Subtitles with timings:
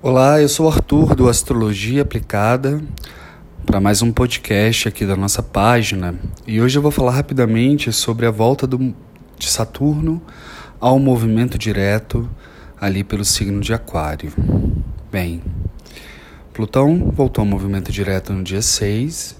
[0.00, 2.82] Olá, eu sou o Arthur do Astrologia Aplicada
[3.66, 6.14] para mais um podcast aqui da nossa página
[6.46, 8.94] e hoje eu vou falar rapidamente sobre a volta do,
[9.38, 10.22] de Saturno
[10.80, 12.26] ao movimento direto
[12.80, 14.32] ali pelo signo de Aquário.
[15.12, 15.42] Bem,
[16.54, 19.36] Plutão voltou ao movimento direto no dia 6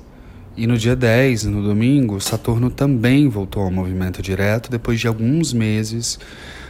[0.55, 5.55] e no dia 10, no domingo, Saturno também voltou ao movimento direto depois de alguns
[5.55, 6.19] meses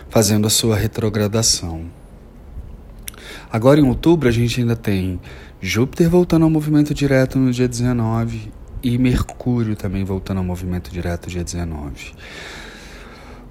[0.09, 1.99] fazendo a sua retrogradação.
[3.53, 5.21] Agora em outubro a gente ainda tem
[5.61, 11.29] Júpiter voltando ao movimento direto no dia 19 e Mercúrio também voltando ao movimento direto
[11.29, 12.13] dia 19.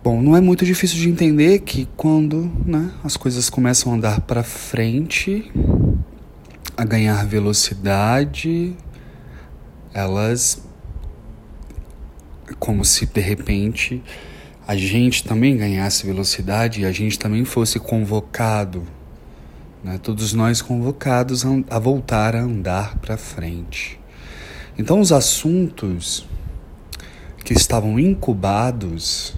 [0.01, 4.21] Bom, não é muito difícil de entender que quando né, as coisas começam a andar
[4.21, 5.51] para frente,
[6.77, 8.73] a ganhar velocidade,
[9.93, 10.63] elas
[12.57, 14.01] como se de repente
[14.65, 18.83] a gente também ganhasse velocidade e a gente também fosse convocado
[19.83, 19.99] né?
[20.01, 23.99] todos nós convocados a voltar a andar para frente.
[24.77, 26.25] Então, os assuntos
[27.43, 29.33] que estavam incubados,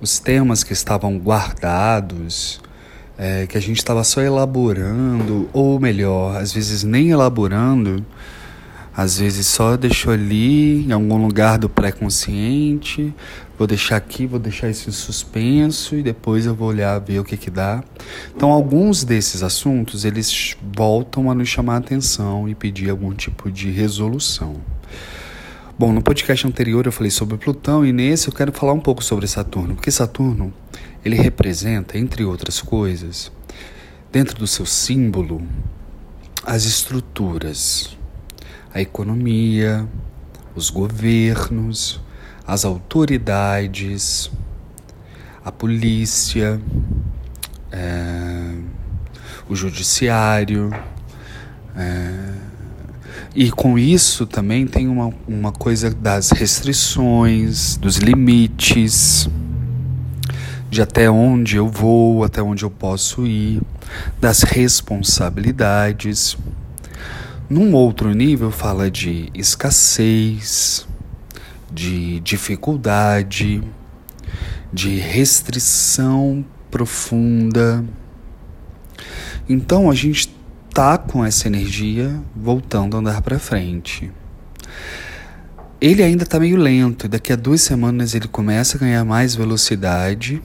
[0.00, 2.60] os temas que estavam guardados,
[3.18, 8.04] é, que a gente estava só elaborando, ou melhor, às vezes nem elaborando,
[9.00, 13.14] às vezes só deixou ali em algum lugar do pré-consciente,
[13.56, 17.24] vou deixar aqui, vou deixar isso em suspenso e depois eu vou olhar ver o
[17.24, 17.82] que que dá.
[18.36, 23.50] Então alguns desses assuntos eles voltam a nos chamar a atenção e pedir algum tipo
[23.50, 24.56] de resolução.
[25.78, 29.02] Bom, no podcast anterior eu falei sobre Plutão e nesse eu quero falar um pouco
[29.02, 30.52] sobre Saturno, porque Saturno
[31.02, 33.32] ele representa, entre outras coisas,
[34.12, 35.40] dentro do seu símbolo,
[36.44, 37.98] as estruturas
[38.72, 39.86] a economia,
[40.54, 42.00] os governos,
[42.46, 44.30] as autoridades,
[45.44, 46.60] a polícia,
[47.72, 48.54] é,
[49.48, 50.70] o judiciário.
[51.76, 52.34] É,
[53.34, 59.28] e com isso também tem uma, uma coisa das restrições, dos limites,
[60.68, 63.60] de até onde eu vou, até onde eu posso ir,
[64.20, 66.36] das responsabilidades.
[67.50, 70.86] Num outro nível, fala de escassez,
[71.68, 73.60] de dificuldade,
[74.72, 77.84] de restrição profunda.
[79.48, 80.32] Então a gente
[80.72, 84.12] tá com essa energia voltando a andar para frente.
[85.80, 90.40] Ele ainda está meio lento, daqui a duas semanas ele começa a ganhar mais velocidade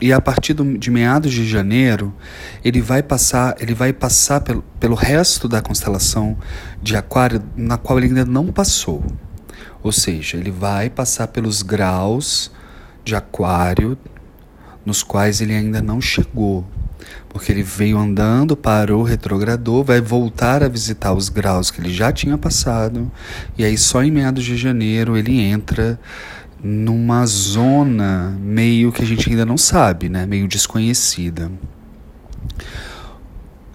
[0.00, 2.14] e a partir do, de meados de janeiro,
[2.64, 6.36] ele vai passar, ele vai passar pelo, pelo resto da constelação
[6.80, 9.04] de Aquário, na qual ele ainda não passou.
[9.82, 12.50] Ou seja, ele vai passar pelos graus
[13.04, 13.98] de Aquário
[14.84, 16.64] nos quais ele ainda não chegou.
[17.28, 22.12] Porque ele veio andando, parou, retrogradou, vai voltar a visitar os graus que ele já
[22.12, 23.10] tinha passado,
[23.56, 25.98] e aí só em meados de janeiro ele entra
[26.62, 30.26] numa zona meio que a gente ainda não sabe, né?
[30.26, 31.50] Meio desconhecida.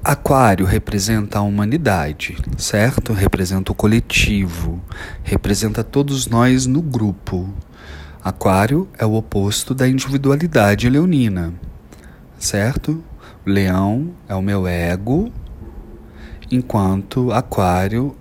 [0.03, 3.13] Aquário representa a humanidade, certo?
[3.13, 4.81] Representa o coletivo,
[5.23, 7.49] representa todos nós no grupo.
[8.21, 11.53] Aquário é o oposto da individualidade leonina,
[12.37, 13.01] certo?
[13.45, 15.31] Leão é o meu ego,
[16.51, 18.13] enquanto Aquário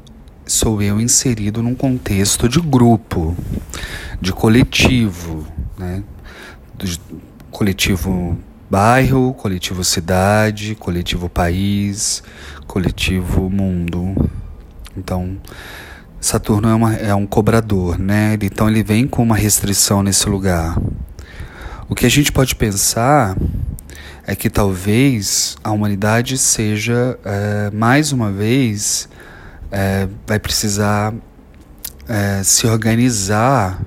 [0.47, 3.37] sou eu inserido num contexto de grupo
[4.22, 5.44] de coletivo,
[5.77, 6.05] né?
[6.77, 6.87] Do
[7.50, 8.38] coletivo
[8.71, 12.22] bairro, coletivo cidade, coletivo país,
[12.69, 14.15] coletivo mundo.
[14.97, 15.37] Então,
[16.21, 18.38] Saturno é, uma, é um cobrador, né?
[18.41, 20.81] Então ele vem com uma restrição nesse lugar.
[21.88, 23.37] O que a gente pode pensar
[24.25, 29.09] é que talvez a humanidade seja, é, mais uma vez,
[29.72, 31.12] é, vai precisar
[32.09, 33.82] é, se organizar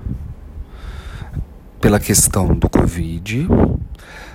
[1.86, 3.46] pela questão do Covid,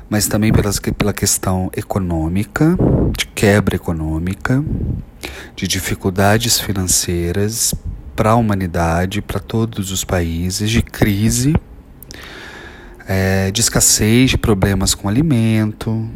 [0.10, 2.78] mas também pela, pela questão econômica,
[3.12, 4.64] de quebra econômica,
[5.54, 7.76] de dificuldades financeiras
[8.16, 11.54] para a humanidade, para todos os países, de crise,
[13.06, 16.10] é, de escassez, de problemas com alimento,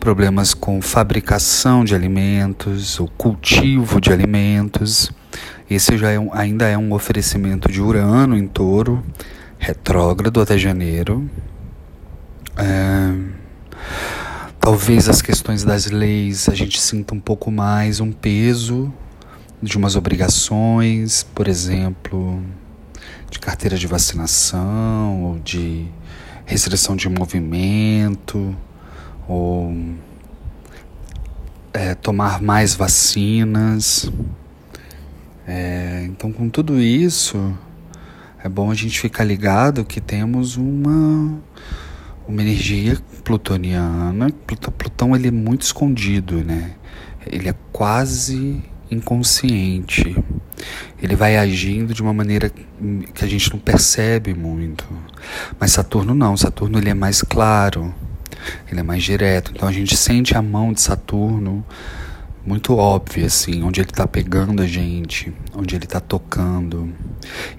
[0.00, 5.12] problemas com fabricação de alimentos, o cultivo de alimentos.
[5.70, 9.04] Esse já é um, ainda é um oferecimento de Urano em touro
[9.58, 11.28] retrógrado até janeiro.
[12.56, 13.14] É,
[14.60, 18.92] talvez as questões das leis a gente sinta um pouco mais um peso
[19.62, 22.42] de umas obrigações, por exemplo,
[23.30, 25.86] de carteira de vacinação ou de
[26.46, 28.56] restrição de movimento
[29.26, 29.74] ou
[31.72, 34.10] é, tomar mais vacinas.
[35.46, 37.56] É, então, com tudo isso,
[38.42, 41.38] é bom a gente ficar ligado que temos uma,
[42.26, 44.30] uma energia plutoniana.
[44.76, 46.72] Plutão ele é muito escondido, né?
[47.26, 50.16] Ele é quase inconsciente.
[51.02, 54.84] Ele vai agindo de uma maneira que a gente não percebe muito.
[55.58, 57.92] Mas Saturno não, Saturno ele é mais claro,
[58.70, 59.52] ele é mais direto.
[59.54, 61.64] Então a gente sente a mão de Saturno
[62.44, 66.92] muito óbvia, assim, onde ele está pegando a gente, onde ele está tocando.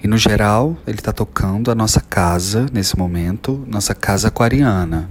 [0.02, 5.10] E no geral, ele está tocando a nossa casa nesse momento, nossa casa aquariana.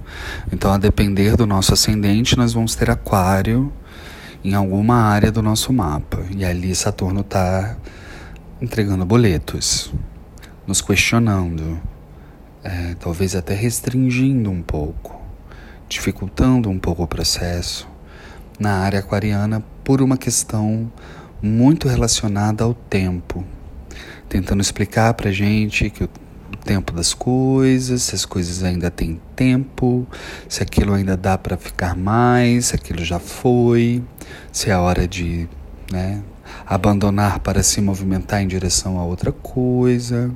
[0.52, 3.72] Então, a depender do nosso ascendente, nós vamos ter aquário
[4.44, 6.24] em alguma área do nosso mapa.
[6.36, 7.76] E ali Saturno está
[8.60, 9.92] entregando boletos,
[10.66, 11.80] nos questionando,
[12.62, 15.18] é, talvez até restringindo um pouco,
[15.88, 17.89] dificultando um pouco o processo
[18.60, 20.92] na área aquariana por uma questão
[21.42, 23.42] muito relacionada ao tempo,
[24.28, 26.08] tentando explicar para gente que o
[26.62, 30.06] tempo das coisas, se as coisas ainda têm tempo,
[30.48, 34.04] se aquilo ainda dá para ficar mais, se aquilo já foi,
[34.52, 35.48] se é hora de
[35.90, 36.22] né,
[36.66, 40.30] abandonar para se movimentar em direção a outra coisa.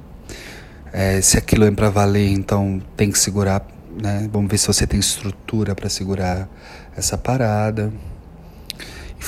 [0.93, 3.67] É, se aquilo é para valer, então tem que segurar.
[4.01, 4.29] Né?
[4.33, 6.49] Vamos ver se você tem estrutura para segurar
[6.97, 7.93] essa parada.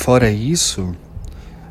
[0.06, 0.94] Fora isso,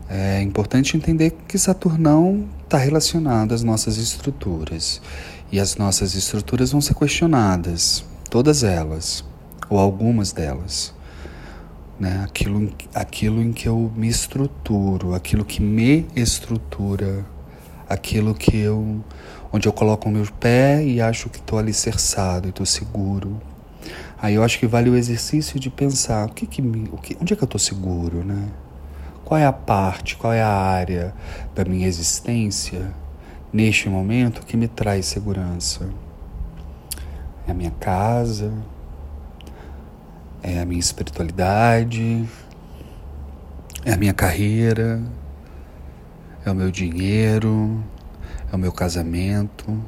[0.09, 5.01] é importante entender que Saturnão está relacionado às nossas estruturas.
[5.49, 9.23] E as nossas estruturas vão ser questionadas, todas elas,
[9.69, 10.93] ou algumas delas.
[11.97, 12.25] Né?
[12.25, 17.25] Aquilo, aquilo em que eu me estruturo, aquilo que me estrutura,
[17.87, 19.01] aquilo que eu.
[19.49, 23.41] onde eu coloco o meu pé e acho que estou alicerçado e estou seguro.
[24.21, 27.17] Aí eu acho que vale o exercício de pensar o que que me, o que,
[27.21, 28.49] onde é que eu estou seguro, né?
[29.23, 31.13] Qual é a parte, qual é a área
[31.53, 32.93] da minha existência
[33.51, 35.89] neste momento que me traz segurança?
[37.47, 38.53] É a minha casa?
[40.41, 42.23] É a minha espiritualidade?
[43.83, 45.01] É a minha carreira?
[46.45, 47.83] É o meu dinheiro?
[48.51, 49.83] É o meu casamento?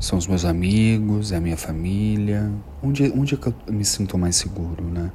[0.00, 1.30] São os meus amigos?
[1.30, 2.50] É a minha família?
[2.82, 5.12] Onde, onde é que eu me sinto mais seguro, né?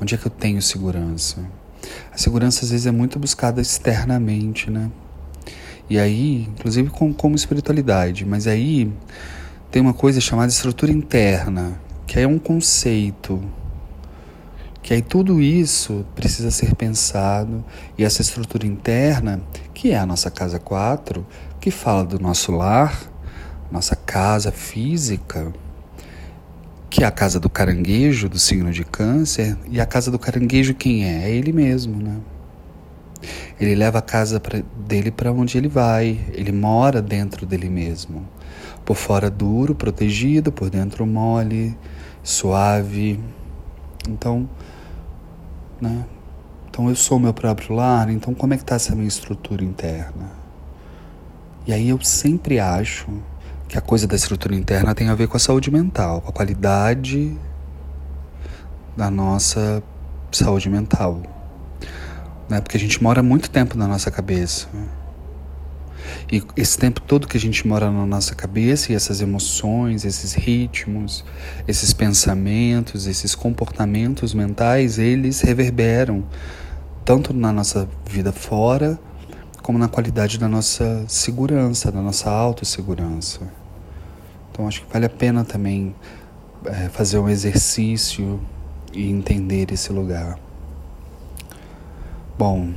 [0.00, 1.38] Onde é que eu tenho segurança?
[2.10, 4.90] A segurança às vezes é muito buscada externamente, né?
[5.90, 8.90] E aí, inclusive com, como espiritualidade, mas aí
[9.70, 13.38] tem uma coisa chamada estrutura interna, que é um conceito.
[14.82, 17.62] Que aí tudo isso precisa ser pensado,
[17.98, 19.42] e essa estrutura interna,
[19.74, 21.26] que é a nossa casa 4,
[21.60, 23.11] que fala do nosso lar,
[23.72, 25.50] nossa casa física,
[26.90, 30.74] que é a casa do caranguejo, do signo de câncer, e a casa do caranguejo
[30.74, 31.24] quem é?
[31.24, 32.20] É ele mesmo, né?
[33.58, 38.28] Ele leva a casa pra, dele para onde ele vai, ele mora dentro dele mesmo.
[38.84, 41.76] Por fora duro, protegido, por dentro mole,
[42.22, 43.18] suave.
[44.06, 44.48] Então,
[45.80, 46.04] né?
[46.68, 50.30] Então eu sou meu próprio lar, então como é que está essa minha estrutura interna?
[51.66, 53.08] E aí eu sempre acho
[53.72, 56.32] que a coisa da estrutura interna tem a ver com a saúde mental, com a
[56.32, 57.34] qualidade
[58.94, 59.82] da nossa
[60.30, 61.22] saúde mental.
[62.50, 62.60] Né?
[62.60, 64.68] Porque a gente mora muito tempo na nossa cabeça.
[66.30, 70.34] E esse tempo todo que a gente mora na nossa cabeça e essas emoções, esses
[70.34, 71.24] ritmos,
[71.66, 76.26] esses pensamentos, esses comportamentos mentais, eles reverberam
[77.06, 79.00] tanto na nossa vida fora,
[79.62, 83.61] como na qualidade da nossa segurança, da nossa autossegurança.
[84.52, 85.94] Então acho que vale a pena também
[86.66, 88.38] é, fazer um exercício
[88.92, 90.38] e entender esse lugar.
[92.38, 92.70] Bom,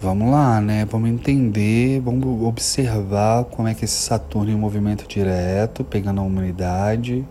[0.00, 0.84] vamos lá, né?
[0.84, 7.24] Vamos entender, vamos observar como é que esse Saturno em movimento direto, pegando a humanidade,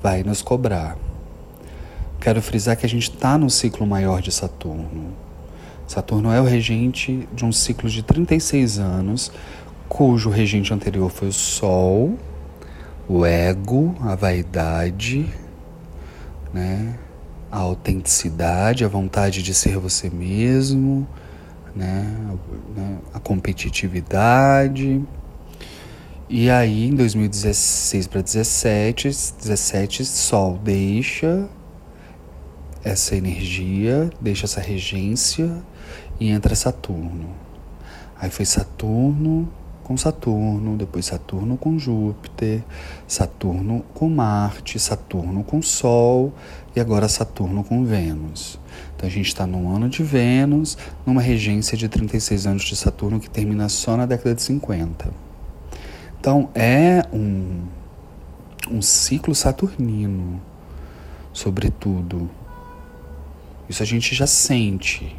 [0.00, 0.96] vai nos cobrar.
[2.20, 5.12] Quero frisar que a gente está no ciclo maior de Saturno.
[5.86, 9.30] Saturno é o regente de um ciclo de 36 anos,
[9.94, 12.18] cujo regente anterior foi o Sol,
[13.08, 15.32] o ego, a vaidade,
[16.52, 16.98] né?
[17.48, 21.06] a autenticidade, a vontade de ser você mesmo,
[21.76, 22.12] né?
[23.14, 25.00] a competitividade.
[26.28, 29.08] E aí, em 2016 para 17,
[29.38, 31.48] 17, Sol deixa
[32.82, 35.62] essa energia, deixa essa regência
[36.18, 37.30] e entra Saturno.
[38.18, 39.48] Aí foi Saturno
[39.84, 42.64] com Saturno, depois Saturno com Júpiter,
[43.06, 46.32] Saturno com Marte, Saturno com Sol
[46.74, 48.58] e agora Saturno com Vênus.
[48.96, 50.76] Então a gente está num ano de Vênus,
[51.06, 55.12] numa regência de 36 anos de Saturno que termina só na década de 50.
[56.18, 57.64] Então é um,
[58.70, 60.40] um ciclo saturnino,
[61.32, 62.30] sobretudo.
[63.68, 65.14] Isso a gente já sente,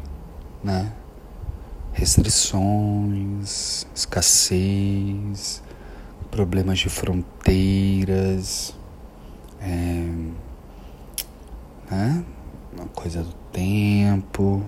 [0.62, 0.92] né?
[1.96, 5.62] Restrições, escassez,
[6.30, 8.74] problemas de fronteiras,
[9.58, 10.06] é,
[11.90, 12.24] né?
[12.74, 14.62] uma coisa do tempo,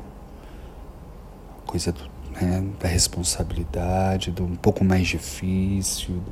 [1.66, 2.00] coisa do,
[2.40, 2.64] né?
[2.80, 6.22] da responsabilidade, do um pouco mais difícil,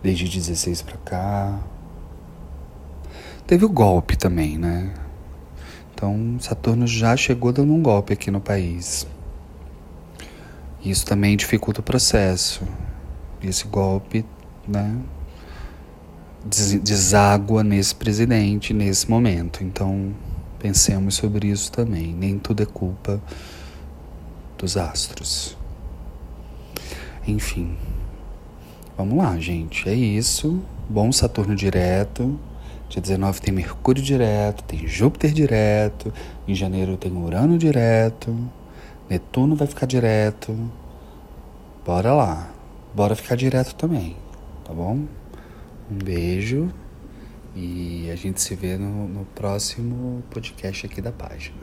[0.00, 1.58] desde 16 para cá.
[3.48, 4.94] Teve o golpe também, né?
[5.92, 9.06] Então Saturno já chegou dando um golpe aqui no país.
[10.86, 12.62] Isso também dificulta o processo.
[13.42, 14.24] Esse golpe,
[14.68, 14.96] né,
[16.80, 19.64] deságua nesse presidente nesse momento.
[19.64, 20.14] Então,
[20.60, 22.14] pensemos sobre isso também.
[22.14, 23.20] Nem tudo é culpa
[24.56, 25.58] dos astros.
[27.26, 27.76] Enfim.
[28.96, 29.88] Vamos lá, gente.
[29.88, 30.62] É isso.
[30.88, 32.38] Bom Saturno direto.
[32.88, 36.14] Dia 19 tem Mercúrio direto, tem Júpiter direto,
[36.46, 38.32] em janeiro tem Urano direto.
[39.08, 40.70] Netuno vai ficar direto.
[41.84, 42.50] Bora lá.
[42.94, 44.16] Bora ficar direto também,
[44.64, 45.04] tá bom?
[45.90, 46.72] Um beijo
[47.54, 51.56] e a gente se vê no, no próximo podcast aqui da página.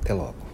[0.00, 0.45] Até logo.